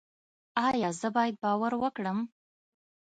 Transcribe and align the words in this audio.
ایا 0.67 0.89
زه 0.99 1.07
باید 1.15 1.35
باور 1.43 1.73
وکړم؟ 1.77 2.19